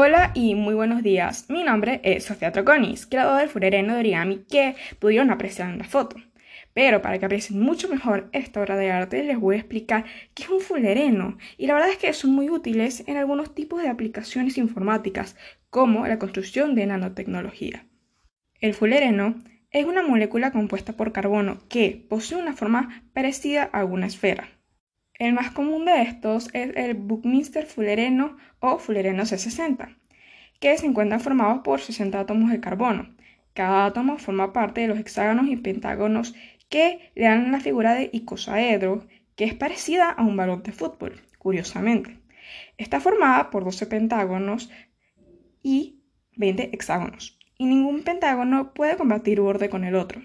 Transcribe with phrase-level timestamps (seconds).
[0.00, 1.50] Hola y muy buenos días.
[1.50, 5.86] Mi nombre es Sofía Troconis, creadora del furereno de origami que pudieron apreciar en la
[5.86, 6.14] foto.
[6.72, 10.44] Pero para que aprecien mucho mejor esta obra de arte, les voy a explicar qué
[10.44, 11.36] es un fulereno.
[11.56, 15.34] Y la verdad es que son muy útiles en algunos tipos de aplicaciones informáticas,
[15.68, 17.84] como la construcción de nanotecnología.
[18.60, 19.34] El fulereno
[19.72, 24.57] es una molécula compuesta por carbono que posee una forma parecida a una esfera.
[25.18, 29.96] El más común de estos es el Buckminster fullereno o fullereno C60,
[30.60, 33.16] que se encuentran formados por 60 átomos de carbono.
[33.52, 36.36] Cada átomo forma parte de los hexágonos y pentágonos
[36.68, 41.20] que le dan la figura de icosaedro, que es parecida a un balón de fútbol,
[41.38, 42.20] curiosamente.
[42.76, 44.70] Está formada por 12 pentágonos
[45.64, 46.00] y
[46.36, 50.22] 20 hexágonos, y ningún pentágono puede combatir borde con el otro.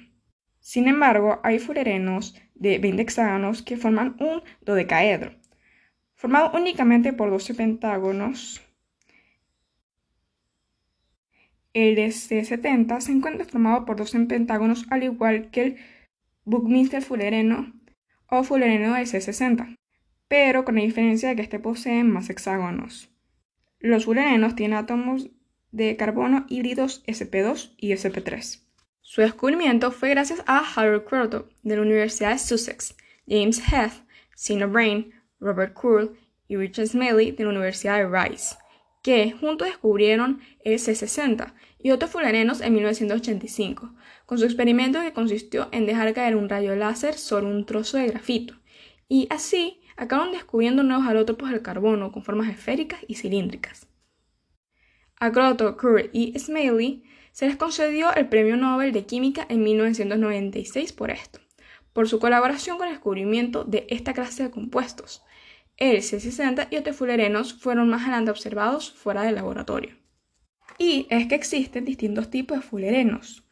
[0.63, 5.34] Sin embargo, hay fullerenos de 20 hexágonos que forman un dodecaedro,
[6.16, 8.62] formado únicamente por 12 pentágonos.
[11.73, 15.77] El de C70 se encuentra formado por 12 pentágonos, al igual que el
[16.46, 17.73] Buckminster fullereno
[18.27, 19.77] o fullereno de C60,
[20.29, 23.12] pero con la diferencia de que este posee más hexágonos.
[23.79, 25.29] Los fullerenos tienen átomos
[25.71, 28.63] de carbono híbridos sp2 y sp3.
[29.05, 32.96] Su descubrimiento fue gracias a Harold Croto de la Universidad de Sussex,
[33.27, 38.55] James Heath, Sina Brain, Robert Curl y Richard Smalley de la Universidad de Rice,
[39.01, 43.93] que juntos descubrieron el C60 y otros fullerenos en 1985,
[44.26, 48.07] con su experimento que consistió en dejar caer un rayo láser sobre un trozo de
[48.07, 48.55] grafito,
[49.10, 53.85] y así acabaron descubriendo nuevos alótropos del carbono con formas esféricas y cilíndricas.
[55.24, 61.12] A Curl y Smalley se les concedió el Premio Nobel de Química en 1996 por
[61.12, 61.40] esto,
[61.93, 65.24] por su colaboración con el descubrimiento de esta clase de compuestos.
[65.78, 69.96] El C60 y otros fullerenos fueron más adelante observados fuera del laboratorio.
[70.78, 73.46] Y es que existen distintos tipos de fullerenos,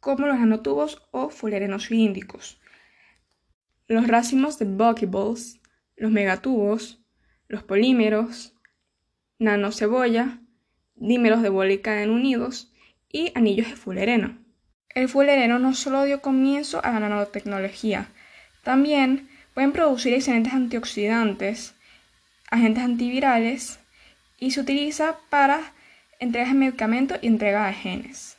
[0.00, 2.60] como los nanotubos o fullerenos cilíndricos,
[3.86, 5.60] los racimos de buckyballs,
[5.94, 7.00] los megatubos,
[7.46, 8.56] los polímeros,
[9.38, 10.41] nanocebolla,
[11.02, 12.72] dímeros de bólica en unidos,
[13.10, 14.38] y anillos de fullereno.
[14.88, 18.08] El fullereno no solo dio comienzo a la nanotecnología,
[18.62, 21.74] también pueden producir excelentes antioxidantes,
[22.50, 23.78] agentes antivirales
[24.38, 25.72] y se utiliza para
[26.20, 28.36] entregas de medicamentos y entrega de genes.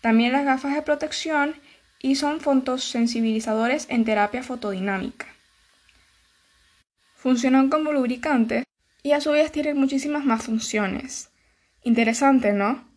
[0.00, 1.54] También las gafas de protección
[2.00, 5.26] y son fotosensibilizadores en terapia fotodinámica.
[7.16, 8.64] Funcionan como lubricantes
[9.04, 11.30] y a su vez tienen muchísimas más funciones.
[11.82, 12.88] Interesante, ¿no?